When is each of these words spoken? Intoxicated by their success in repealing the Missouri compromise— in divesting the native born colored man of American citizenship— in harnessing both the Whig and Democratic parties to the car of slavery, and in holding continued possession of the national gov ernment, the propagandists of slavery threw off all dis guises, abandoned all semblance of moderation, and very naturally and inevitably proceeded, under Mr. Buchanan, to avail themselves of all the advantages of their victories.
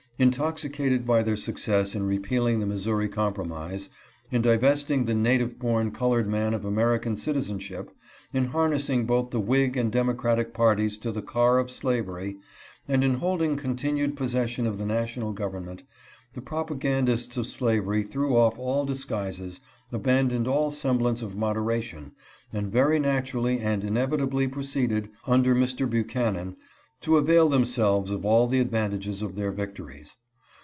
Intoxicated 0.19 1.07
by 1.07 1.23
their 1.23 1.35
success 1.35 1.95
in 1.95 2.03
repealing 2.03 2.59
the 2.59 2.67
Missouri 2.67 3.09
compromise— 3.09 3.89
in 4.31 4.43
divesting 4.43 5.05
the 5.05 5.15
native 5.15 5.57
born 5.57 5.89
colored 5.89 6.27
man 6.29 6.53
of 6.53 6.63
American 6.63 7.17
citizenship— 7.17 7.89
in 8.31 8.45
harnessing 8.45 9.07
both 9.07 9.31
the 9.31 9.39
Whig 9.39 9.75
and 9.75 9.91
Democratic 9.91 10.53
parties 10.53 10.99
to 10.99 11.11
the 11.11 11.23
car 11.23 11.57
of 11.57 11.71
slavery, 11.71 12.37
and 12.87 13.03
in 13.03 13.15
holding 13.15 13.57
continued 13.57 14.15
possession 14.15 14.67
of 14.67 14.77
the 14.77 14.85
national 14.85 15.33
gov 15.33 15.53
ernment, 15.53 15.81
the 16.35 16.41
propagandists 16.41 17.35
of 17.35 17.47
slavery 17.47 18.03
threw 18.03 18.37
off 18.37 18.59
all 18.59 18.85
dis 18.85 19.05
guises, 19.05 19.59
abandoned 19.91 20.47
all 20.47 20.69
semblance 20.69 21.23
of 21.23 21.35
moderation, 21.35 22.11
and 22.53 22.71
very 22.71 22.99
naturally 22.99 23.57
and 23.57 23.83
inevitably 23.83 24.47
proceeded, 24.47 25.09
under 25.25 25.55
Mr. 25.55 25.89
Buchanan, 25.89 26.57
to 27.01 27.17
avail 27.17 27.49
themselves 27.49 28.11
of 28.11 28.23
all 28.23 28.45
the 28.45 28.59
advantages 28.59 29.23
of 29.23 29.35
their 29.35 29.51
victories. 29.51 30.17